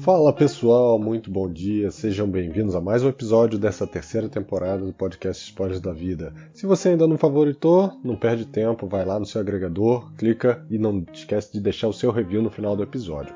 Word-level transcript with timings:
Fala 0.00 0.32
pessoal, 0.32 0.98
muito 0.98 1.30
bom 1.30 1.46
dia, 1.46 1.90
sejam 1.90 2.26
bem-vindos 2.26 2.74
a 2.74 2.80
mais 2.80 3.02
um 3.02 3.08
episódio 3.10 3.58
dessa 3.58 3.86
terceira 3.86 4.30
temporada 4.30 4.82
do 4.82 4.94
podcast 4.94 5.44
Spoilers 5.44 5.78
da 5.78 5.92
Vida. 5.92 6.32
Se 6.54 6.64
você 6.64 6.88
ainda 6.88 7.06
não 7.06 7.18
favoritou, 7.18 7.92
não 8.02 8.16
perde 8.16 8.46
tempo, 8.46 8.86
vai 8.86 9.04
lá 9.04 9.20
no 9.20 9.26
seu 9.26 9.42
agregador, 9.42 10.10
clica 10.16 10.64
e 10.70 10.78
não 10.78 11.04
esquece 11.12 11.52
de 11.52 11.60
deixar 11.60 11.86
o 11.86 11.92
seu 11.92 12.10
review 12.10 12.40
no 12.40 12.48
final 12.48 12.74
do 12.74 12.82
episódio. 12.82 13.34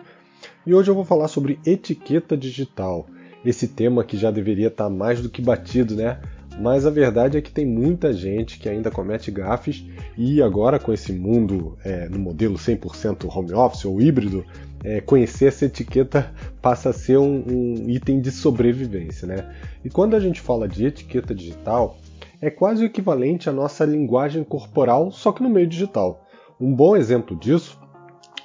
E 0.67 0.75
hoje 0.75 0.91
eu 0.91 0.95
vou 0.95 1.05
falar 1.05 1.29
sobre 1.29 1.61
etiqueta 1.67 2.35
digital, 2.35 3.07
esse 3.45 3.69
tema 3.69 4.03
que 4.03 4.17
já 4.17 4.31
deveria 4.31 4.69
estar 4.69 4.89
mais 4.89 5.21
do 5.21 5.29
que 5.29 5.43
batido, 5.43 5.95
né? 5.95 6.19
Mas 6.59 6.87
a 6.87 6.91
verdade 6.91 7.37
é 7.37 7.43
que 7.43 7.53
tem 7.53 7.67
muita 7.67 8.11
gente 8.11 8.59
que 8.59 8.71
ainda 8.71 8.91
comete 8.91 9.31
gafes 9.31 9.85
e 10.17 10.43
agora 10.43 10.79
com 10.79 10.93
esse 10.93 11.13
mundo 11.13 11.77
é, 11.85 12.09
no 12.09 12.19
modelo 12.19 12.55
100% 12.55 13.27
home 13.35 13.53
office 13.53 13.85
ou 13.85 14.01
híbrido, 14.01 14.45
é, 14.83 15.01
conhecer 15.01 15.47
essa 15.47 15.65
etiqueta 15.65 16.33
passa 16.61 16.91
a 16.91 16.93
ser 16.93 17.17
um, 17.17 17.45
um, 17.47 17.89
item 17.89 18.21
de 18.21 18.31
sobrevivência, 18.31 19.27
né? 19.27 19.55
E 19.85 19.91
quando 19.91 20.15
a 20.15 20.21
gente 20.21 20.41
fala 20.41 20.69
de 20.69 20.87
etiqueta 20.87 21.35
digital, 21.35 21.97
é 22.41 22.51
quase 22.51 22.83
o 22.83 22.87
equivalente 22.87 23.49
à 23.49 23.53
nossa 23.53 23.85
linguagem 23.85 24.45
corporal, 24.45 25.11
só 25.11 25.33
que 25.33 25.43
no 25.43 25.49
meio 25.49 25.67
digital. 25.67 26.27
Um 26.61 26.75
bom 26.75 26.95
exemplo 26.95 27.35
disso 27.37 27.79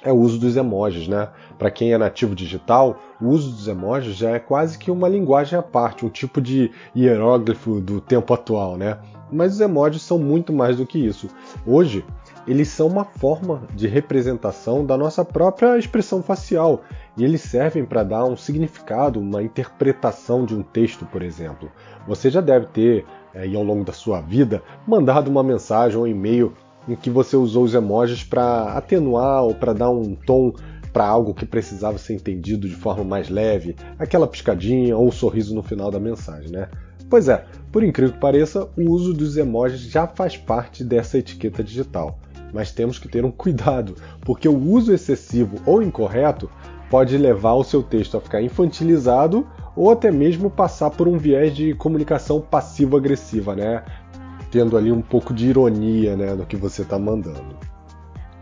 é 0.02 0.10
o 0.10 0.16
uso 0.16 0.38
dos 0.38 0.56
emojis, 0.56 1.06
né? 1.06 1.28
Para 1.58 1.70
quem 1.70 1.92
é 1.92 1.98
nativo 1.98 2.34
digital, 2.34 2.98
o 3.20 3.26
uso 3.26 3.50
dos 3.50 3.68
emojis 3.68 4.16
já 4.16 4.30
é 4.30 4.38
quase 4.38 4.78
que 4.78 4.90
uma 4.90 5.08
linguagem 5.08 5.58
à 5.58 5.62
parte, 5.62 6.06
um 6.06 6.08
tipo 6.08 6.40
de 6.40 6.70
hieróglifo 6.96 7.80
do 7.80 8.00
tempo 8.00 8.32
atual, 8.32 8.78
né? 8.78 8.98
Mas 9.32 9.54
os 9.54 9.60
emojis 9.60 10.02
são 10.02 10.18
muito 10.18 10.52
mais 10.52 10.76
do 10.76 10.86
que 10.86 10.98
isso. 10.98 11.28
Hoje, 11.66 12.04
eles 12.46 12.68
são 12.68 12.86
uma 12.86 13.04
forma 13.04 13.62
de 13.74 13.86
representação 13.86 14.84
da 14.84 14.96
nossa 14.96 15.24
própria 15.24 15.78
expressão 15.78 16.22
facial 16.22 16.82
e 17.16 17.24
eles 17.24 17.42
servem 17.42 17.84
para 17.84 18.02
dar 18.02 18.24
um 18.24 18.36
significado, 18.36 19.20
uma 19.20 19.42
interpretação 19.42 20.44
de 20.44 20.54
um 20.54 20.62
texto, 20.62 21.04
por 21.06 21.22
exemplo. 21.22 21.70
Você 22.06 22.30
já 22.30 22.40
deve 22.40 22.66
ter, 22.66 23.04
aí, 23.34 23.54
ao 23.54 23.62
longo 23.62 23.84
da 23.84 23.92
sua 23.92 24.20
vida, 24.20 24.62
mandado 24.86 25.30
uma 25.30 25.42
mensagem 25.42 25.98
ou 25.98 26.04
um 26.04 26.08
e-mail 26.08 26.52
em 26.88 26.96
que 26.96 27.10
você 27.10 27.36
usou 27.36 27.64
os 27.64 27.74
emojis 27.74 28.24
para 28.24 28.72
atenuar 28.72 29.42
ou 29.42 29.54
para 29.54 29.72
dar 29.72 29.90
um 29.90 30.14
tom 30.14 30.52
para 30.92 31.06
algo 31.06 31.34
que 31.34 31.46
precisava 31.46 31.98
ser 31.98 32.14
entendido 32.14 32.68
de 32.68 32.74
forma 32.74 33.04
mais 33.04 33.28
leve, 33.28 33.76
aquela 33.98 34.26
piscadinha 34.26 34.96
ou 34.96 35.06
um 35.06 35.12
sorriso 35.12 35.54
no 35.54 35.62
final 35.62 35.90
da 35.90 36.00
mensagem, 36.00 36.50
né? 36.50 36.68
Pois 37.10 37.28
é, 37.28 37.44
por 37.72 37.82
incrível 37.82 38.14
que 38.14 38.20
pareça, 38.20 38.68
o 38.76 38.88
uso 38.88 39.12
dos 39.12 39.36
emojis 39.36 39.80
já 39.80 40.06
faz 40.06 40.36
parte 40.36 40.84
dessa 40.84 41.18
etiqueta 41.18 41.62
digital. 41.62 42.16
Mas 42.54 42.70
temos 42.70 43.00
que 43.00 43.08
ter 43.08 43.24
um 43.24 43.32
cuidado, 43.32 43.96
porque 44.20 44.48
o 44.48 44.56
uso 44.56 44.94
excessivo 44.94 45.56
ou 45.66 45.82
incorreto 45.82 46.48
pode 46.88 47.18
levar 47.18 47.54
o 47.54 47.64
seu 47.64 47.82
texto 47.82 48.16
a 48.16 48.20
ficar 48.20 48.40
infantilizado 48.40 49.44
ou 49.74 49.90
até 49.90 50.10
mesmo 50.10 50.50
passar 50.50 50.90
por 50.90 51.08
um 51.08 51.18
viés 51.18 51.54
de 51.54 51.74
comunicação 51.74 52.40
passivo-agressiva, 52.40 53.56
né? 53.56 53.84
tendo 54.50 54.76
ali 54.76 54.92
um 54.92 55.02
pouco 55.02 55.34
de 55.34 55.48
ironia 55.48 56.16
né, 56.16 56.34
no 56.34 56.46
que 56.46 56.56
você 56.56 56.82
está 56.82 56.98
mandando. 56.98 57.56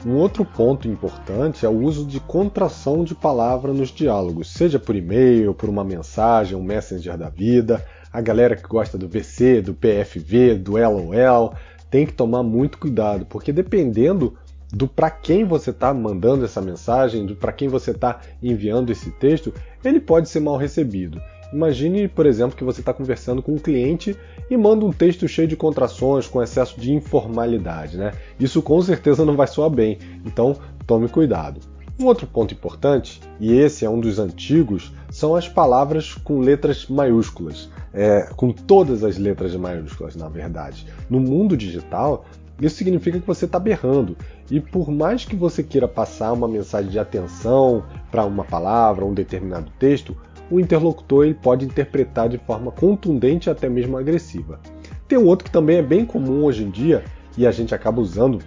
Um 0.07 0.15
outro 0.15 0.45
ponto 0.45 0.87
importante 0.87 1.67
é 1.67 1.69
o 1.69 1.77
uso 1.77 2.07
de 2.07 2.21
contração 2.21 3.03
de 3.03 3.15
palavra 3.15 3.73
nos 3.73 3.89
diálogos, 3.89 4.53
seja 4.53 4.79
por 4.79 4.95
e-mail, 4.95 5.53
por 5.55 5.69
uma 5.69 5.83
mensagem, 5.83 6.57
um 6.57 6.63
messenger 6.63 7.19
da 7.19 7.29
vida. 7.29 7.85
A 8.13 8.21
galera 8.21 8.57
que 8.57 8.67
gosta 8.67 8.97
do 8.97 9.09
VC, 9.09 9.61
do 9.61 9.75
PFV, 9.75 10.55
do 10.55 10.73
LOL, 10.73 11.55
tem 11.91 12.07
que 12.07 12.13
tomar 12.13 12.43
muito 12.43 12.79
cuidado, 12.79 13.27
porque 13.27 13.53
dependendo 13.53 14.37
do 14.73 14.87
para 14.87 15.11
quem 15.11 15.45
você 15.45 15.71
está 15.71 15.93
mandando 15.95 16.45
essa 16.45 16.61
mensagem, 16.61 17.25
do 17.25 17.35
para 17.35 17.53
quem 17.53 17.69
você 17.69 17.93
está 17.93 18.21
enviando 18.43 18.91
esse 18.91 19.11
texto, 19.13 19.53
ele 19.83 20.01
pode 20.01 20.29
ser 20.29 20.41
mal 20.41 20.57
recebido. 20.57 21.21
Imagine, 21.53 22.09
por 22.09 22.27
exemplo, 22.27 22.57
que 22.57 22.65
você 22.65 22.81
está 22.81 22.93
conversando 22.93 23.43
com 23.43 23.53
um 23.53 23.59
cliente 23.59 24.15
e 24.51 24.57
manda 24.57 24.85
um 24.85 24.93
texto 24.93 25.27
cheio 25.27 25.49
de 25.49 25.57
contrações, 25.57 26.27
com 26.27 26.43
excesso 26.43 26.79
de 26.79 26.93
informalidade, 26.93 27.97
né? 27.97 28.13
Isso 28.39 28.61
com 28.61 28.81
certeza 28.83 29.25
não 29.25 29.35
vai 29.35 29.47
soar 29.47 29.71
bem, 29.71 29.99
então 30.27 30.57
tome 30.87 31.09
cuidado. 31.09 31.61
Um 32.01 32.07
outro 32.07 32.29
ponto 32.29 32.55
importante, 32.55 33.21
e 33.41 33.53
esse 33.53 33.85
é 33.85 33.91
um 33.91 33.99
dos 33.99 34.21
antigos, 34.21 34.93
são 35.11 35.35
as 35.35 35.49
palavras 35.49 36.15
com 36.15 36.39
letras 36.39 36.87
maiúsculas, 36.87 37.69
é, 37.93 38.29
com 38.37 38.53
todas 38.53 39.03
as 39.03 39.19
letras 39.19 39.53
maiúsculas, 39.57 40.15
na 40.15 40.29
verdade. 40.29 40.87
No 41.11 41.19
mundo 41.19 41.57
digital, 41.57 42.25
isso 42.61 42.77
significa 42.77 43.19
que 43.19 43.27
você 43.27 43.47
está 43.47 43.59
berrando. 43.59 44.17
E 44.49 44.61
por 44.61 44.93
mais 44.93 45.25
que 45.25 45.35
você 45.35 45.61
queira 45.61 45.89
passar 45.89 46.33
uma 46.33 46.47
mensagem 46.47 46.89
de 46.89 47.01
atenção 47.01 47.83
para 48.13 48.25
uma 48.25 48.45
palavra, 48.45 49.05
um 49.05 49.13
determinado 49.13 49.73
texto, 49.77 50.17
o 50.49 50.61
interlocutor 50.61 51.25
ele 51.25 51.35
pode 51.35 51.65
interpretar 51.65 52.29
de 52.29 52.39
forma 52.39 52.71
contundente 52.71 53.49
e 53.49 53.51
até 53.51 53.69
mesmo 53.69 53.99
agressiva. 53.99 54.61
Tem 55.09 55.19
um 55.19 55.27
outro 55.27 55.47
que 55.47 55.51
também 55.51 55.79
é 55.79 55.83
bem 55.83 56.07
comum 56.07 56.45
hoje 56.45 56.63
em 56.63 56.71
dia 56.71 57.05
e 57.37 57.45
a 57.45 57.51
gente 57.51 57.75
acaba 57.75 58.01
usando 58.01 58.39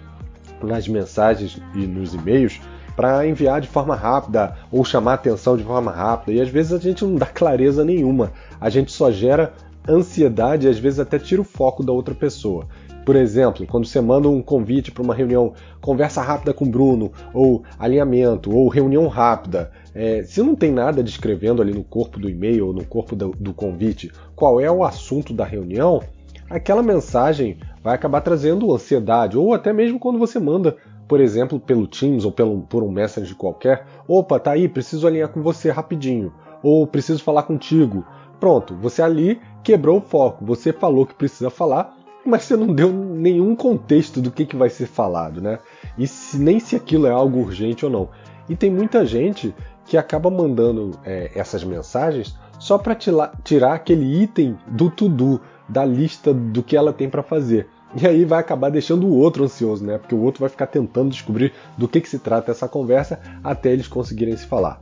nas 0.62 0.88
mensagens 0.88 1.60
e 1.74 1.86
nos 1.86 2.14
e-mails 2.14 2.60
para 2.96 3.26
enviar 3.26 3.60
de 3.60 3.68
forma 3.68 3.94
rápida 3.94 4.56
ou 4.70 4.84
chamar 4.84 5.14
atenção 5.14 5.56
de 5.56 5.64
forma 5.64 5.90
rápida 5.90 6.32
e 6.32 6.40
às 6.40 6.48
vezes 6.48 6.72
a 6.72 6.78
gente 6.78 7.04
não 7.04 7.16
dá 7.16 7.26
clareza 7.26 7.84
nenhuma, 7.84 8.32
a 8.60 8.68
gente 8.68 8.92
só 8.92 9.10
gera 9.10 9.52
ansiedade 9.88 10.66
e 10.66 10.70
às 10.70 10.78
vezes 10.78 11.00
até 11.00 11.18
tira 11.18 11.40
o 11.40 11.44
foco 11.44 11.82
da 11.82 11.92
outra 11.92 12.14
pessoa. 12.14 12.66
Por 13.04 13.16
exemplo, 13.16 13.66
quando 13.66 13.84
você 13.84 14.00
manda 14.00 14.28
um 14.28 14.40
convite 14.40 14.92
para 14.92 15.02
uma 15.02 15.14
reunião, 15.14 15.54
conversa 15.80 16.22
rápida 16.22 16.54
com 16.54 16.70
Bruno, 16.70 17.10
ou 17.34 17.64
alinhamento, 17.76 18.54
ou 18.54 18.68
reunião 18.68 19.08
rápida, 19.08 19.72
é, 19.92 20.22
se 20.22 20.40
não 20.40 20.54
tem 20.54 20.70
nada 20.70 21.02
descrevendo 21.02 21.60
ali 21.60 21.72
no 21.72 21.82
corpo 21.82 22.20
do 22.20 22.30
e-mail 22.30 22.68
ou 22.68 22.72
no 22.72 22.84
corpo 22.84 23.16
do, 23.16 23.34
do 23.38 23.52
convite 23.52 24.10
qual 24.36 24.60
é 24.60 24.70
o 24.70 24.84
assunto 24.84 25.34
da 25.34 25.44
reunião, 25.44 26.00
aquela 26.48 26.82
mensagem 26.82 27.58
vai 27.82 27.94
acabar 27.94 28.20
trazendo 28.20 28.72
ansiedade, 28.72 29.36
ou 29.36 29.52
até 29.52 29.72
mesmo 29.72 29.98
quando 29.98 30.18
você 30.18 30.38
manda, 30.38 30.76
por 31.12 31.20
exemplo, 31.20 31.60
pelo 31.60 31.86
Teams 31.86 32.24
ou 32.24 32.32
pelo, 32.32 32.62
por 32.62 32.82
um 32.82 32.90
message 32.90 33.34
qualquer, 33.34 33.84
opa, 34.08 34.40
tá 34.40 34.52
aí, 34.52 34.66
preciso 34.66 35.06
alinhar 35.06 35.28
com 35.28 35.42
você 35.42 35.70
rapidinho, 35.70 36.32
ou 36.62 36.86
preciso 36.86 37.22
falar 37.22 37.42
contigo. 37.42 38.02
Pronto, 38.40 38.74
você 38.76 39.02
ali 39.02 39.38
quebrou 39.62 39.98
o 39.98 40.00
foco, 40.00 40.42
você 40.42 40.72
falou 40.72 41.04
que 41.04 41.14
precisa 41.14 41.50
falar, 41.50 41.94
mas 42.24 42.44
você 42.44 42.56
não 42.56 42.72
deu 42.72 42.90
nenhum 42.90 43.54
contexto 43.54 44.22
do 44.22 44.30
que, 44.30 44.46
que 44.46 44.56
vai 44.56 44.70
ser 44.70 44.86
falado, 44.86 45.42
né? 45.42 45.58
E 45.98 46.06
se, 46.06 46.38
nem 46.38 46.58
se 46.58 46.76
aquilo 46.76 47.06
é 47.06 47.10
algo 47.10 47.40
urgente 47.40 47.84
ou 47.84 47.90
não. 47.90 48.08
E 48.48 48.56
tem 48.56 48.70
muita 48.70 49.04
gente 49.04 49.54
que 49.84 49.98
acaba 49.98 50.30
mandando 50.30 50.92
é, 51.04 51.30
essas 51.34 51.62
mensagens 51.62 52.34
só 52.58 52.78
para 52.78 52.94
tirar 52.94 53.74
aquele 53.74 54.22
item 54.22 54.56
do 54.66 54.88
to-do, 54.88 55.38
da 55.68 55.84
lista 55.84 56.32
do 56.32 56.62
que 56.62 56.74
ela 56.74 56.90
tem 56.90 57.10
para 57.10 57.22
fazer. 57.22 57.68
E 58.00 58.06
aí 58.06 58.24
vai 58.24 58.40
acabar 58.40 58.70
deixando 58.70 59.06
o 59.06 59.16
outro 59.16 59.44
ansioso, 59.44 59.84
né? 59.84 59.98
Porque 59.98 60.14
o 60.14 60.22
outro 60.22 60.40
vai 60.40 60.48
ficar 60.48 60.66
tentando 60.66 61.10
descobrir 61.10 61.52
do 61.76 61.86
que, 61.86 62.00
que 62.00 62.08
se 62.08 62.18
trata 62.18 62.50
essa 62.50 62.66
conversa 62.66 63.20
até 63.44 63.70
eles 63.70 63.86
conseguirem 63.86 64.36
se 64.36 64.46
falar. 64.46 64.80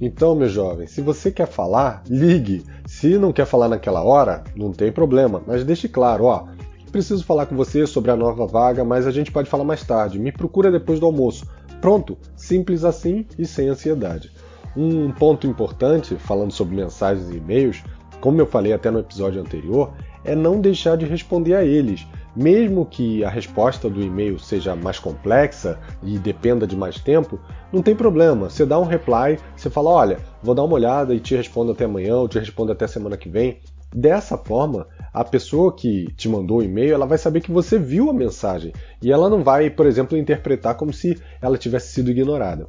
Então, 0.00 0.34
meu 0.34 0.48
jovem, 0.48 0.86
se 0.86 1.00
você 1.00 1.30
quer 1.30 1.46
falar, 1.46 2.02
ligue. 2.06 2.64
Se 2.84 3.16
não 3.16 3.32
quer 3.32 3.46
falar 3.46 3.68
naquela 3.68 4.02
hora, 4.02 4.44
não 4.54 4.72
tem 4.72 4.92
problema, 4.92 5.42
mas 5.46 5.64
deixe 5.64 5.88
claro, 5.88 6.24
ó, 6.24 6.48
preciso 6.94 7.24
falar 7.24 7.46
com 7.46 7.56
você 7.56 7.88
sobre 7.88 8.12
a 8.12 8.16
nova 8.16 8.46
vaga, 8.46 8.84
mas 8.84 9.04
a 9.04 9.10
gente 9.10 9.32
pode 9.32 9.50
falar 9.50 9.64
mais 9.64 9.82
tarde. 9.82 10.16
Me 10.16 10.30
procura 10.30 10.70
depois 10.70 11.00
do 11.00 11.06
almoço. 11.06 11.44
Pronto, 11.80 12.16
simples 12.36 12.84
assim 12.84 13.26
e 13.36 13.44
sem 13.44 13.68
ansiedade. 13.68 14.30
Um 14.76 15.10
ponto 15.10 15.44
importante, 15.44 16.14
falando 16.14 16.52
sobre 16.52 16.76
mensagens 16.76 17.28
e 17.30 17.38
e-mails, 17.38 17.82
como 18.20 18.40
eu 18.40 18.46
falei 18.46 18.72
até 18.72 18.92
no 18.92 19.00
episódio 19.00 19.40
anterior, 19.40 19.92
é 20.24 20.36
não 20.36 20.60
deixar 20.60 20.96
de 20.96 21.04
responder 21.04 21.54
a 21.54 21.64
eles. 21.64 22.06
Mesmo 22.36 22.84
que 22.84 23.24
a 23.24 23.28
resposta 23.28 23.88
do 23.88 24.02
e-mail 24.02 24.38
seja 24.38 24.74
mais 24.74 24.98
complexa 24.98 25.78
e 26.02 26.18
dependa 26.18 26.66
de 26.66 26.76
mais 26.76 26.98
tempo, 26.98 27.38
não 27.72 27.80
tem 27.80 27.94
problema. 27.94 28.50
Você 28.50 28.66
dá 28.66 28.78
um 28.78 28.84
reply, 28.84 29.38
você 29.56 29.70
fala: 29.70 29.90
olha, 29.90 30.18
vou 30.42 30.54
dar 30.54 30.64
uma 30.64 30.74
olhada 30.74 31.14
e 31.14 31.20
te 31.20 31.36
respondo 31.36 31.72
até 31.72 31.84
amanhã, 31.84 32.16
ou 32.16 32.28
te 32.28 32.38
respondo 32.38 32.72
até 32.72 32.86
semana 32.86 33.16
que 33.16 33.28
vem. 33.28 33.60
Dessa 33.94 34.36
forma, 34.36 34.88
a 35.12 35.22
pessoa 35.22 35.72
que 35.72 36.12
te 36.16 36.28
mandou 36.28 36.58
o 36.58 36.62
e-mail, 36.64 36.94
ela 36.94 37.06
vai 37.06 37.16
saber 37.16 37.40
que 37.40 37.52
você 37.52 37.78
viu 37.78 38.10
a 38.10 38.12
mensagem 38.12 38.72
e 39.00 39.12
ela 39.12 39.30
não 39.30 39.44
vai, 39.44 39.70
por 39.70 39.86
exemplo, 39.86 40.18
interpretar 40.18 40.76
como 40.76 40.92
se 40.92 41.16
ela 41.40 41.56
tivesse 41.56 41.92
sido 41.92 42.10
ignorada. 42.10 42.66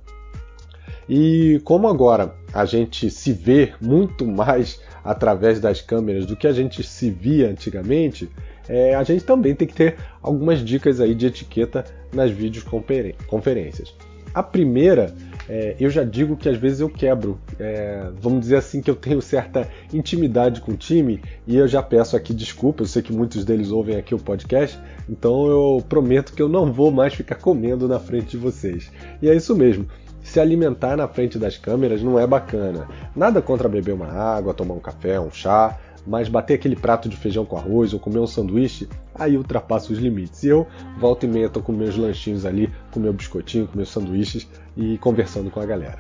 E 1.10 1.60
como 1.64 1.88
agora 1.88 2.36
a 2.56 2.64
gente 2.64 3.12
se 3.12 3.34
vê 3.34 3.74
muito 3.82 4.26
mais 4.26 4.80
através 5.04 5.60
das 5.60 5.82
câmeras 5.82 6.26
do 6.26 6.38
que 6.38 6.48
a 6.48 6.54
gente 6.54 6.82
se 6.82 7.12
via 7.12 7.50
antigamente, 7.50 8.30
é, 8.70 8.96
a 8.96 9.04
gente 9.04 9.26
também 9.26 9.54
tem 9.54 9.68
que 9.68 9.74
ter 9.74 9.98
algumas 10.22 10.64
dicas 10.64 11.02
aí 11.02 11.14
de 11.14 11.28
etiqueta 11.28 11.84
nas 12.14 12.32
videoconferências. 12.32 13.94
A 14.34 14.42
primeira 14.42 15.14
é, 15.48 15.76
eu 15.80 15.90
já 15.90 16.04
digo 16.04 16.36
que 16.36 16.50
às 16.50 16.58
vezes 16.58 16.80
eu 16.80 16.90
quebro. 16.90 17.40
É, 17.60 18.10
vamos 18.20 18.40
dizer 18.40 18.58
assim 18.58 18.82
que 18.82 18.90
eu 18.90 18.96
tenho 18.96 19.22
certa 19.22 19.70
intimidade 19.94 20.62
com 20.62 20.72
o 20.72 20.78
time 20.78 21.22
e 21.46 21.56
eu 21.56 21.68
já 21.68 21.84
peço 21.84 22.16
aqui 22.16 22.34
desculpa. 22.34 22.84
Eu 22.84 22.88
sei 22.88 23.02
que 23.02 23.14
muitos 23.14 23.46
deles 23.46 23.70
ouvem 23.70 23.98
aqui 23.98 24.16
o 24.16 24.20
podcast, 24.20 24.80
então 25.10 25.48
eu 25.48 25.84
prometo 25.88 26.34
que 26.34 26.42
eu 26.42 26.50
não 26.50 26.72
vou 26.72 26.90
mais 26.90 27.14
ficar 27.14 27.36
comendo 27.36 27.88
na 27.88 28.00
frente 28.00 28.32
de 28.32 28.38
vocês. 28.38 28.92
E 29.22 29.30
é 29.30 29.36
isso 29.36 29.56
mesmo. 29.56 29.88
Se 30.26 30.40
alimentar 30.40 30.98
na 30.98 31.08
frente 31.08 31.38
das 31.38 31.56
câmeras 31.56 32.02
não 32.02 32.18
é 32.20 32.26
bacana. 32.26 32.88
Nada 33.16 33.44
contra 33.44 33.70
beber 33.70 33.94
uma 33.94 34.08
água, 34.08 34.56
tomar 34.56 34.74
um 34.74 34.80
café, 34.80 35.20
um 35.20 35.32
chá, 35.32 35.78
mas 36.06 36.28
bater 36.28 36.56
aquele 36.56 36.76
prato 36.76 37.08
de 37.08 37.16
feijão 37.16 37.46
com 37.46 37.56
arroz 37.56 37.94
ou 37.94 38.00
comer 38.00 38.20
um 38.20 38.28
sanduíche, 38.28 38.90
aí 39.14 39.38
ultrapassa 39.38 39.94
os 39.94 40.00
limites. 40.00 40.44
E 40.44 40.48
eu, 40.48 40.66
volta 41.00 41.28
e 41.28 41.30
meia, 41.30 41.48
tô 41.48 41.62
com 41.62 41.72
meus 41.72 41.96
lanchinhos 41.96 42.44
ali, 42.44 42.74
com 42.92 43.00
meu 43.00 43.14
biscoitinho, 43.14 43.68
com 43.68 43.78
meus 43.78 43.90
sanduíches 43.90 44.48
e 44.76 44.98
conversando 44.98 45.52
com 45.52 45.60
a 45.60 45.66
galera. 45.66 46.00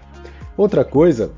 Outra 0.58 0.84
coisa 0.84 1.32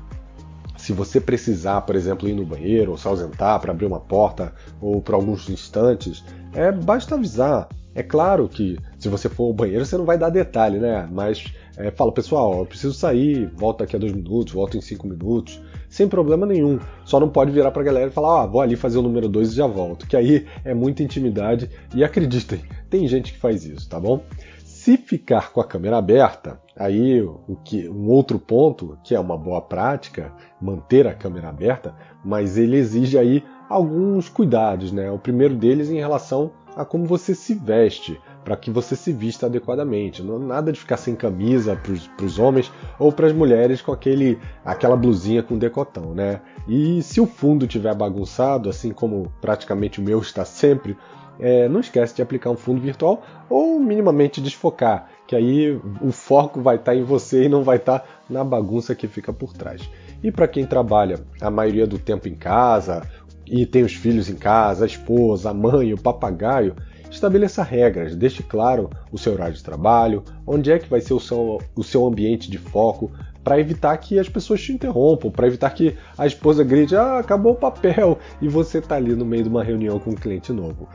se 0.78 0.92
você 0.92 1.20
precisar, 1.20 1.82
por 1.82 1.94
exemplo, 1.96 2.28
ir 2.28 2.34
no 2.34 2.46
banheiro 2.46 2.92
ou 2.92 2.96
se 2.96 3.06
ausentar 3.06 3.60
para 3.60 3.72
abrir 3.72 3.84
uma 3.84 4.00
porta 4.00 4.54
ou 4.80 5.02
por 5.02 5.14
alguns 5.14 5.50
instantes, 5.50 6.24
é 6.54 6.72
basta 6.72 7.16
avisar. 7.16 7.68
É 7.94 8.02
claro 8.02 8.48
que 8.48 8.78
se 8.96 9.08
você 9.08 9.28
for 9.28 9.46
ao 9.46 9.52
banheiro 9.52 9.84
você 9.84 9.98
não 9.98 10.04
vai 10.04 10.16
dar 10.16 10.30
detalhe, 10.30 10.78
né? 10.78 11.08
Mas 11.10 11.52
é, 11.78 11.92
fala, 11.92 12.10
pessoal, 12.10 12.58
eu 12.58 12.66
preciso 12.66 12.92
sair, 12.92 13.46
volto 13.54 13.78
daqui 13.78 13.94
a 13.94 13.98
dois 13.98 14.12
minutos, 14.12 14.52
volto 14.52 14.76
em 14.76 14.80
cinco 14.80 15.06
minutos, 15.06 15.62
sem 15.88 16.08
problema 16.08 16.44
nenhum. 16.44 16.80
Só 17.04 17.20
não 17.20 17.28
pode 17.28 17.52
virar 17.52 17.70
para 17.70 17.82
a 17.82 17.84
galera 17.84 18.08
e 18.08 18.12
falar, 18.12 18.42
ah, 18.42 18.46
vou 18.46 18.60
ali 18.60 18.74
fazer 18.74 18.98
o 18.98 19.02
número 19.02 19.28
dois 19.28 19.52
e 19.52 19.56
já 19.56 19.66
volto, 19.66 20.06
que 20.06 20.16
aí 20.16 20.44
é 20.64 20.74
muita 20.74 21.04
intimidade 21.04 21.70
e 21.94 22.02
acreditem, 22.02 22.62
tem 22.90 23.06
gente 23.06 23.32
que 23.32 23.38
faz 23.38 23.64
isso, 23.64 23.88
tá 23.88 24.00
bom? 24.00 24.22
Se 24.64 24.96
ficar 24.96 25.52
com 25.52 25.60
a 25.60 25.64
câmera 25.64 25.98
aberta, 25.98 26.60
aí 26.76 27.22
o 27.22 27.56
que, 27.64 27.88
um 27.88 28.08
outro 28.08 28.38
ponto, 28.38 28.98
que 29.04 29.14
é 29.14 29.20
uma 29.20 29.36
boa 29.36 29.60
prática, 29.60 30.32
manter 30.60 31.06
a 31.06 31.14
câmera 31.14 31.48
aberta, 31.48 31.94
mas 32.24 32.58
ele 32.58 32.76
exige 32.76 33.18
aí 33.18 33.44
alguns 33.68 34.28
cuidados, 34.28 34.90
né? 34.90 35.10
O 35.10 35.18
primeiro 35.18 35.54
deles 35.54 35.90
em 35.90 35.98
relação 35.98 36.50
a 36.74 36.84
como 36.84 37.04
você 37.04 37.34
se 37.34 37.54
veste, 37.54 38.18
para 38.48 38.56
que 38.56 38.70
você 38.70 38.96
se 38.96 39.12
vista 39.12 39.44
adequadamente. 39.44 40.22
Não 40.22 40.38
nada 40.38 40.72
de 40.72 40.80
ficar 40.80 40.96
sem 40.96 41.14
camisa 41.14 41.76
para 42.16 42.24
os 42.24 42.38
homens 42.38 42.72
ou 42.98 43.12
para 43.12 43.26
as 43.26 43.32
mulheres 43.34 43.82
com 43.82 43.92
aquele, 43.92 44.38
aquela 44.64 44.96
blusinha 44.96 45.42
com 45.42 45.58
decotão, 45.58 46.14
né? 46.14 46.40
E 46.66 47.02
se 47.02 47.20
o 47.20 47.26
fundo 47.26 47.66
tiver 47.66 47.94
bagunçado, 47.94 48.70
assim 48.70 48.90
como 48.90 49.30
praticamente 49.38 50.00
o 50.00 50.02
meu 50.02 50.18
está 50.20 50.46
sempre, 50.46 50.96
é, 51.38 51.68
não 51.68 51.80
esquece 51.80 52.16
de 52.16 52.22
aplicar 52.22 52.48
um 52.48 52.56
fundo 52.56 52.80
virtual 52.80 53.22
ou 53.50 53.78
minimamente 53.78 54.40
desfocar, 54.40 55.10
que 55.26 55.36
aí 55.36 55.78
o 56.00 56.10
foco 56.10 56.62
vai 56.62 56.76
estar 56.76 56.92
tá 56.92 56.96
em 56.96 57.04
você 57.04 57.44
e 57.44 57.48
não 57.50 57.62
vai 57.62 57.76
estar 57.76 57.98
tá 57.98 58.06
na 58.30 58.42
bagunça 58.42 58.94
que 58.94 59.06
fica 59.06 59.30
por 59.30 59.52
trás. 59.52 59.82
E 60.22 60.32
para 60.32 60.48
quem 60.48 60.64
trabalha 60.64 61.20
a 61.38 61.50
maioria 61.50 61.86
do 61.86 61.98
tempo 61.98 62.26
em 62.26 62.34
casa 62.34 63.06
e 63.46 63.66
tem 63.66 63.82
os 63.82 63.92
filhos 63.92 64.30
em 64.30 64.36
casa, 64.36 64.84
a 64.84 64.86
esposa, 64.86 65.50
a 65.50 65.54
mãe, 65.54 65.92
o 65.92 66.00
papagaio, 66.00 66.74
estabeleça 67.10 67.62
regras, 67.62 68.14
deixe 68.14 68.42
claro 68.42 68.90
o 69.10 69.18
seu 69.18 69.32
horário 69.32 69.54
de 69.54 69.62
trabalho, 69.62 70.22
onde 70.46 70.70
é 70.70 70.78
que 70.78 70.88
vai 70.88 71.00
ser 71.00 71.14
o 71.14 71.20
seu, 71.20 71.58
o 71.74 71.82
seu 71.82 72.06
ambiente 72.06 72.50
de 72.50 72.58
foco, 72.58 73.10
para 73.42 73.58
evitar 73.58 73.96
que 73.96 74.18
as 74.18 74.28
pessoas 74.28 74.60
te 74.60 74.72
interrompam, 74.72 75.30
para 75.30 75.46
evitar 75.46 75.70
que 75.70 75.96
a 76.18 76.26
esposa 76.26 76.62
grite, 76.62 76.94
ah, 76.94 77.18
acabou 77.18 77.52
o 77.52 77.56
papel, 77.56 78.18
e 78.42 78.48
você 78.48 78.78
está 78.78 78.96
ali 78.96 79.14
no 79.14 79.24
meio 79.24 79.44
de 79.44 79.48
uma 79.48 79.64
reunião 79.64 79.98
com 79.98 80.10
um 80.10 80.14
cliente 80.14 80.52
novo. 80.52 80.88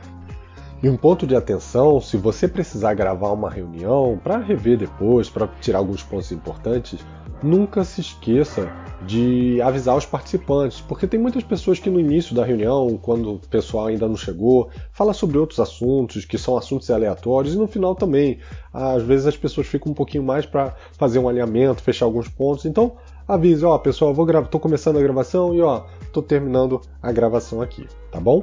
E 0.82 0.88
um 0.88 0.96
ponto 0.96 1.26
de 1.26 1.34
atenção, 1.34 2.00
se 2.00 2.16
você 2.16 2.46
precisar 2.46 2.94
gravar 2.94 3.32
uma 3.32 3.48
reunião 3.48 4.20
para 4.22 4.38
rever 4.38 4.76
depois, 4.76 5.30
para 5.30 5.48
tirar 5.60 5.78
alguns 5.78 6.02
pontos 6.02 6.30
importantes, 6.30 7.00
nunca 7.42 7.84
se 7.84 8.00
esqueça 8.00 8.70
de 9.06 9.60
avisar 9.60 9.96
os 9.96 10.06
participantes, 10.06 10.80
porque 10.80 11.06
tem 11.06 11.20
muitas 11.20 11.42
pessoas 11.42 11.78
que 11.78 11.90
no 11.90 12.00
início 12.00 12.34
da 12.34 12.44
reunião, 12.44 12.98
quando 13.00 13.34
o 13.34 13.38
pessoal 13.38 13.86
ainda 13.86 14.08
não 14.08 14.16
chegou, 14.16 14.70
fala 14.92 15.12
sobre 15.12 15.36
outros 15.36 15.60
assuntos 15.60 16.24
que 16.24 16.38
são 16.38 16.56
assuntos 16.56 16.90
aleatórios 16.90 17.54
e 17.54 17.58
no 17.58 17.66
final 17.66 17.94
também, 17.94 18.38
às 18.72 19.02
vezes 19.02 19.26
as 19.26 19.36
pessoas 19.36 19.66
ficam 19.66 19.92
um 19.92 19.94
pouquinho 19.94 20.22
mais 20.22 20.46
para 20.46 20.74
fazer 20.92 21.18
um 21.18 21.28
alinhamento, 21.28 21.82
fechar 21.82 22.06
alguns 22.06 22.28
pontos. 22.28 22.64
Então, 22.64 22.92
avise, 23.28 23.64
ó, 23.64 23.76
pessoal, 23.78 24.14
vou 24.14 24.24
gravar, 24.24 24.48
tô 24.48 24.58
começando 24.58 24.98
a 24.98 25.02
gravação 25.02 25.54
e 25.54 25.60
ó, 25.60 25.84
tô 26.12 26.22
terminando 26.22 26.80
a 27.02 27.12
gravação 27.12 27.60
aqui, 27.60 27.86
tá 28.10 28.20
bom? 28.20 28.42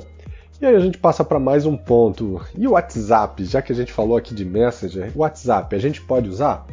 E 0.61 0.65
aí 0.67 0.75
a 0.75 0.79
gente 0.79 0.99
passa 0.99 1.25
para 1.25 1.39
mais 1.39 1.65
um 1.65 1.75
ponto. 1.75 2.39
E 2.55 2.67
o 2.67 2.73
WhatsApp, 2.73 3.43
já 3.43 3.63
que 3.63 3.71
a 3.71 3.75
gente 3.75 3.91
falou 3.91 4.15
aqui 4.15 4.31
de 4.31 4.45
Messenger, 4.45 5.11
o 5.15 5.21
WhatsApp 5.21 5.75
a 5.75 5.79
gente 5.79 5.99
pode 6.03 6.29
usar? 6.29 6.67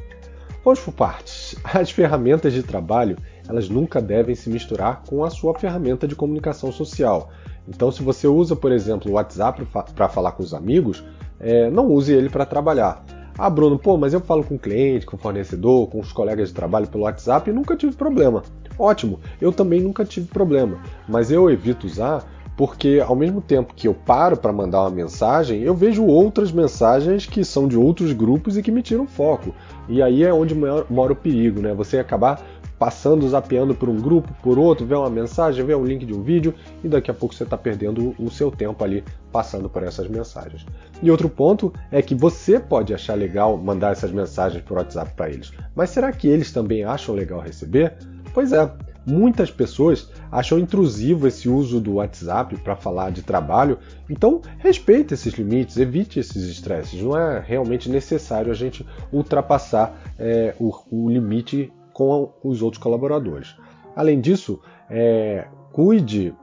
Vamos 0.62 0.78
por 0.80 0.92
partes. 0.92 1.56
As 1.64 1.90
ferramentas 1.90 2.52
de 2.52 2.62
trabalho, 2.62 3.16
elas 3.48 3.70
nunca 3.70 3.98
devem 4.02 4.34
se 4.34 4.50
misturar 4.50 5.02
com 5.08 5.24
a 5.24 5.30
sua 5.30 5.58
ferramenta 5.58 6.06
de 6.06 6.14
comunicação 6.14 6.70
social. 6.70 7.30
Então, 7.66 7.90
se 7.90 8.02
você 8.02 8.28
usa, 8.28 8.54
por 8.54 8.72
exemplo, 8.72 9.10
o 9.10 9.14
WhatsApp 9.14 9.66
para 9.96 10.08
falar 10.10 10.32
com 10.32 10.42
os 10.42 10.52
amigos, 10.52 11.02
é, 11.40 11.70
não 11.70 11.86
use 11.86 12.12
ele 12.12 12.28
para 12.28 12.44
trabalhar. 12.44 13.02
Ah, 13.38 13.48
Bruno, 13.48 13.78
pô, 13.78 13.96
mas 13.96 14.12
eu 14.12 14.20
falo 14.20 14.44
com 14.44 14.56
o 14.56 14.58
cliente, 14.58 15.06
com 15.06 15.16
o 15.16 15.18
fornecedor, 15.18 15.88
com 15.88 15.98
os 15.98 16.12
colegas 16.12 16.48
de 16.48 16.54
trabalho 16.54 16.88
pelo 16.88 17.04
WhatsApp 17.04 17.48
e 17.48 17.54
nunca 17.54 17.74
tive 17.74 17.96
problema. 17.96 18.42
Ótimo, 18.78 19.18
eu 19.40 19.50
também 19.50 19.80
nunca 19.80 20.04
tive 20.04 20.26
problema, 20.26 20.78
mas 21.08 21.30
eu 21.30 21.50
evito 21.50 21.86
usar 21.86 22.24
porque 22.58 23.00
ao 23.06 23.14
mesmo 23.14 23.40
tempo 23.40 23.72
que 23.72 23.86
eu 23.86 23.94
paro 23.94 24.36
para 24.36 24.52
mandar 24.52 24.80
uma 24.80 24.90
mensagem, 24.90 25.62
eu 25.62 25.76
vejo 25.76 26.04
outras 26.04 26.50
mensagens 26.50 27.24
que 27.24 27.44
são 27.44 27.68
de 27.68 27.78
outros 27.78 28.12
grupos 28.12 28.56
e 28.56 28.62
que 28.64 28.72
me 28.72 28.82
tiram 28.82 29.06
foco. 29.06 29.54
E 29.88 30.02
aí 30.02 30.24
é 30.24 30.34
onde 30.34 30.56
mora 30.56 31.12
o 31.12 31.16
perigo, 31.16 31.60
né? 31.60 31.72
Você 31.72 32.00
acabar 32.00 32.42
passando, 32.76 33.28
zapeando 33.28 33.76
por 33.76 33.88
um 33.88 33.96
grupo, 33.96 34.34
por 34.42 34.58
outro, 34.58 34.84
ver 34.84 34.96
uma 34.96 35.08
mensagem, 35.08 35.64
ver 35.64 35.76
um 35.76 35.84
link 35.84 36.04
de 36.04 36.12
um 36.12 36.20
vídeo 36.20 36.52
e 36.82 36.88
daqui 36.88 37.12
a 37.12 37.14
pouco 37.14 37.32
você 37.32 37.44
está 37.44 37.56
perdendo 37.56 38.12
o 38.18 38.28
seu 38.28 38.50
tempo 38.50 38.82
ali 38.82 39.04
passando 39.30 39.68
por 39.68 39.84
essas 39.84 40.08
mensagens. 40.08 40.66
E 41.00 41.12
outro 41.12 41.28
ponto 41.28 41.72
é 41.92 42.02
que 42.02 42.14
você 42.14 42.58
pode 42.58 42.92
achar 42.92 43.14
legal 43.14 43.56
mandar 43.56 43.92
essas 43.92 44.10
mensagens 44.10 44.64
por 44.64 44.78
WhatsApp 44.78 45.12
para 45.14 45.30
eles, 45.30 45.52
mas 45.76 45.90
será 45.90 46.10
que 46.10 46.26
eles 46.26 46.50
também 46.50 46.82
acham 46.82 47.14
legal 47.14 47.38
receber? 47.38 47.94
Pois 48.34 48.52
é, 48.52 48.68
Muitas 49.08 49.50
pessoas 49.50 50.12
acham 50.30 50.58
intrusivo 50.58 51.26
esse 51.26 51.48
uso 51.48 51.80
do 51.80 51.94
WhatsApp 51.94 52.54
para 52.58 52.76
falar 52.76 53.10
de 53.10 53.22
trabalho, 53.22 53.78
então 54.08 54.42
respeite 54.58 55.14
esses 55.14 55.32
limites, 55.32 55.78
evite 55.78 56.20
esses 56.20 56.44
estresses. 56.44 57.00
Não 57.00 57.16
é 57.16 57.40
realmente 57.40 57.88
necessário 57.88 58.52
a 58.52 58.54
gente 58.54 58.86
ultrapassar 59.10 59.98
é, 60.18 60.54
o, 60.60 60.74
o, 60.90 61.08
limite 61.08 61.72
com 61.94 62.34
os 62.44 62.60
outros 62.60 62.82
colaboradores. 62.82 63.56
Além 63.96 64.20
disso, 64.20 64.60
é, 64.90 65.46
cuide 65.72 66.34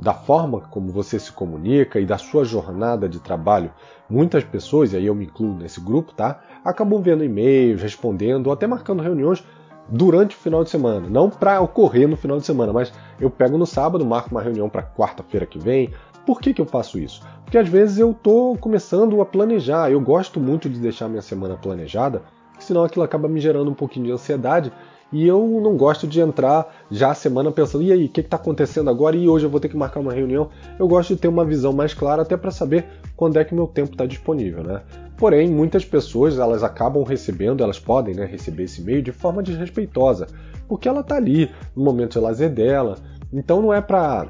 da 0.00 0.12
forma 0.12 0.62
como 0.62 0.90
você 0.90 1.16
se 1.16 1.30
comunica 1.30 2.00
e 2.00 2.06
da 2.06 2.18
sua 2.18 2.44
jornada 2.44 3.08
de 3.08 3.20
trabalho. 3.20 3.72
Muitas 4.08 4.42
pessoas, 4.42 4.92
e 4.92 4.96
aí 4.96 5.06
eu 5.06 5.14
me 5.14 5.26
incluo 5.26 5.54
nesse 5.54 5.80
grupo, 5.80 6.12
tá? 6.12 6.42
Acabam 6.64 7.00
vendo 7.00 7.22
e-mails, 7.22 7.80
respondendo 7.80 8.48
ou 8.48 8.52
até 8.52 8.66
marcando 8.66 9.00
reuniões 9.00 9.44
durante 9.90 10.36
o 10.36 10.38
final 10.38 10.62
de 10.62 10.70
semana, 10.70 11.08
não 11.08 11.28
para 11.28 11.60
ocorrer 11.60 12.08
no 12.08 12.16
final 12.16 12.38
de 12.38 12.46
semana, 12.46 12.72
mas 12.72 12.92
eu 13.20 13.28
pego 13.28 13.58
no 13.58 13.66
sábado, 13.66 14.06
marco 14.06 14.30
uma 14.30 14.40
reunião 14.40 14.68
para 14.68 14.82
quarta-feira 14.82 15.44
que 15.44 15.58
vem. 15.58 15.92
Por 16.24 16.40
que, 16.40 16.54
que 16.54 16.60
eu 16.60 16.66
faço 16.66 16.98
isso? 16.98 17.22
Porque 17.44 17.58
às 17.58 17.68
vezes 17.68 17.98
eu 17.98 18.12
estou 18.12 18.56
começando 18.56 19.20
a 19.20 19.26
planejar, 19.26 19.90
eu 19.90 20.00
gosto 20.00 20.38
muito 20.38 20.68
de 20.68 20.78
deixar 20.78 21.08
minha 21.08 21.22
semana 21.22 21.56
planejada, 21.56 22.22
senão 22.58 22.84
aquilo 22.84 23.04
acaba 23.04 23.28
me 23.28 23.40
gerando 23.40 23.70
um 23.70 23.74
pouquinho 23.74 24.06
de 24.06 24.12
ansiedade 24.12 24.72
e 25.12 25.26
eu 25.26 25.60
não 25.62 25.76
gosto 25.76 26.06
de 26.06 26.20
entrar 26.20 26.72
já 26.90 27.10
a 27.10 27.14
semana 27.14 27.50
pensando, 27.50 27.82
e 27.82 27.92
aí, 27.92 28.04
o 28.04 28.08
que 28.08 28.20
está 28.20 28.36
acontecendo 28.36 28.88
agora? 28.88 29.16
E 29.16 29.28
hoje 29.28 29.44
eu 29.44 29.50
vou 29.50 29.58
ter 29.58 29.68
que 29.68 29.76
marcar 29.76 30.00
uma 30.00 30.12
reunião. 30.12 30.48
Eu 30.78 30.86
gosto 30.86 31.14
de 31.14 31.20
ter 31.20 31.28
uma 31.28 31.44
visão 31.44 31.72
mais 31.72 31.92
clara 31.92 32.22
até 32.22 32.36
para 32.36 32.50
saber 32.50 32.86
quando 33.16 33.38
é 33.38 33.44
que 33.44 33.54
meu 33.54 33.66
tempo 33.66 33.92
está 33.92 34.06
disponível, 34.06 34.62
né? 34.62 34.82
Porém, 35.16 35.50
muitas 35.50 35.84
pessoas 35.84 36.38
elas 36.38 36.62
acabam 36.62 37.02
recebendo, 37.02 37.62
elas 37.62 37.78
podem 37.78 38.14
né, 38.14 38.24
receber 38.24 38.64
esse 38.64 38.80
e-mail 38.80 39.02
de 39.02 39.12
forma 39.12 39.42
desrespeitosa, 39.42 40.28
porque 40.68 40.88
ela 40.88 41.00
está 41.00 41.16
ali 41.16 41.50
no 41.76 41.84
momento 41.84 42.12
de 42.12 42.20
lazer 42.20 42.48
dela. 42.48 42.96
Então 43.32 43.60
não 43.60 43.74
é 43.74 43.80
para 43.80 44.28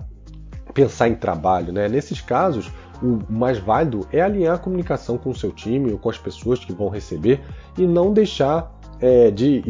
pensar 0.72 1.08
em 1.08 1.14
trabalho, 1.14 1.72
né? 1.72 1.88
Nesses 1.88 2.20
casos, 2.20 2.72
o 3.02 3.18
mais 3.32 3.58
válido 3.58 4.06
é 4.12 4.20
alinhar 4.20 4.54
a 4.54 4.58
comunicação 4.58 5.18
com 5.18 5.30
o 5.30 5.34
seu 5.34 5.52
time 5.52 5.92
ou 5.92 5.98
com 5.98 6.08
as 6.08 6.18
pessoas 6.18 6.58
que 6.58 6.72
vão 6.72 6.88
receber 6.88 7.40
e 7.76 7.86
não 7.86 8.12
deixar 8.12 8.74
é, 9.00 9.30
de 9.30 9.62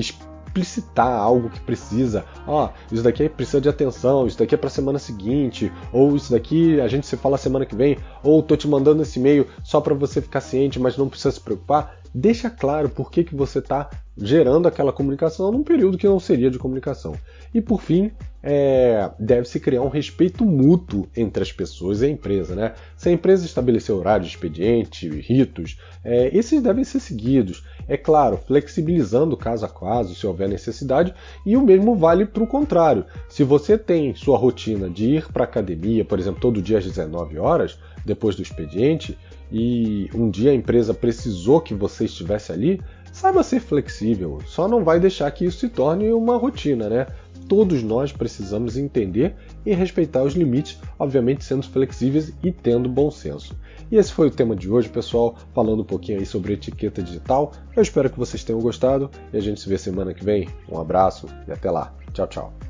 explicitar 0.50 1.08
algo 1.08 1.48
que 1.48 1.60
precisa. 1.60 2.24
Ó, 2.46 2.68
isso 2.90 3.02
daqui 3.02 3.28
precisa 3.28 3.60
de 3.60 3.68
atenção, 3.68 4.26
isso 4.26 4.38
daqui 4.38 4.54
é 4.54 4.58
para 4.58 4.68
semana 4.68 4.98
seguinte, 4.98 5.72
ou 5.92 6.16
isso 6.16 6.32
daqui 6.32 6.80
a 6.80 6.88
gente 6.88 7.06
se 7.06 7.16
fala 7.16 7.38
semana 7.38 7.64
que 7.64 7.74
vem, 7.74 7.96
ou 8.22 8.42
tô 8.42 8.56
te 8.56 8.68
mandando 8.68 9.02
esse 9.02 9.18
e-mail 9.18 9.46
só 9.64 9.80
para 9.80 9.94
você 9.94 10.20
ficar 10.20 10.40
ciente, 10.40 10.78
mas 10.78 10.96
não 10.96 11.08
precisa 11.08 11.32
se 11.32 11.40
preocupar. 11.40 12.00
Deixa 12.14 12.50
claro 12.50 12.88
por 12.88 13.10
que, 13.10 13.22
que 13.22 13.34
você 13.34 13.60
está 13.60 13.88
gerando 14.16 14.66
aquela 14.66 14.92
comunicação 14.92 15.50
num 15.50 15.62
período 15.62 15.96
que 15.96 16.06
não 16.06 16.20
seria 16.20 16.50
de 16.50 16.58
comunicação. 16.58 17.14
E 17.54 17.60
por 17.60 17.80
fim, 17.80 18.10
é, 18.42 19.10
deve-se 19.18 19.60
criar 19.60 19.82
um 19.82 19.88
respeito 19.88 20.44
mútuo 20.44 21.08
entre 21.16 21.42
as 21.42 21.52
pessoas 21.52 22.00
e 22.00 22.06
a 22.06 22.08
empresa. 22.08 22.54
Né? 22.54 22.74
Se 22.96 23.08
a 23.08 23.12
empresa 23.12 23.44
estabelecer 23.44 23.94
horário 23.94 24.26
expediente, 24.26 25.08
ritos, 25.08 25.78
é, 26.04 26.36
esses 26.36 26.62
devem 26.62 26.84
ser 26.84 27.00
seguidos. 27.00 27.64
É 27.88 27.96
claro, 27.96 28.38
flexibilizando 28.46 29.36
caso 29.36 29.66
a 29.66 29.68
caso, 29.68 30.14
se 30.14 30.26
houver 30.26 30.48
necessidade, 30.48 31.14
e 31.44 31.56
o 31.56 31.62
mesmo 31.62 31.96
vale 31.96 32.24
para 32.24 32.42
o 32.42 32.46
contrário. 32.46 33.04
Se 33.28 33.42
você 33.42 33.76
tem 33.76 34.14
sua 34.14 34.38
rotina 34.38 34.88
de 34.88 35.16
ir 35.16 35.32
para 35.32 35.44
a 35.44 35.46
academia, 35.46 36.04
por 36.04 36.18
exemplo, 36.18 36.40
todo 36.40 36.62
dia 36.62 36.78
às 36.78 36.84
19 36.84 37.38
horas, 37.38 37.78
depois 38.04 38.36
do 38.36 38.42
expediente, 38.42 39.18
e 39.52 40.08
um 40.14 40.30
dia 40.30 40.52
a 40.52 40.54
empresa 40.54 40.94
precisou 40.94 41.60
que 41.60 41.74
você 41.74 42.04
estivesse 42.04 42.52
ali, 42.52 42.80
Saiba 43.12 43.42
ser 43.42 43.60
flexível, 43.60 44.38
só 44.46 44.68
não 44.68 44.84
vai 44.84 45.00
deixar 45.00 45.30
que 45.30 45.44
isso 45.44 45.58
se 45.58 45.68
torne 45.68 46.12
uma 46.12 46.36
rotina, 46.36 46.88
né? 46.88 47.06
Todos 47.48 47.82
nós 47.82 48.12
precisamos 48.12 48.76
entender 48.76 49.34
e 49.66 49.74
respeitar 49.74 50.22
os 50.22 50.34
limites, 50.34 50.78
obviamente 50.96 51.44
sendo 51.44 51.64
flexíveis 51.64 52.32
e 52.42 52.52
tendo 52.52 52.88
bom 52.88 53.10
senso. 53.10 53.58
E 53.90 53.96
esse 53.96 54.12
foi 54.12 54.28
o 54.28 54.30
tema 54.30 54.54
de 54.54 54.70
hoje, 54.70 54.88
pessoal, 54.88 55.36
falando 55.52 55.82
um 55.82 55.84
pouquinho 55.84 56.20
aí 56.20 56.26
sobre 56.26 56.52
etiqueta 56.52 57.02
digital. 57.02 57.52
Eu 57.74 57.82
espero 57.82 58.08
que 58.08 58.18
vocês 58.18 58.44
tenham 58.44 58.60
gostado 58.60 59.10
e 59.32 59.36
a 59.36 59.40
gente 59.40 59.60
se 59.60 59.68
vê 59.68 59.76
semana 59.76 60.14
que 60.14 60.24
vem. 60.24 60.48
Um 60.70 60.78
abraço 60.78 61.26
e 61.48 61.52
até 61.52 61.68
lá. 61.68 61.92
Tchau, 62.12 62.28
tchau. 62.28 62.69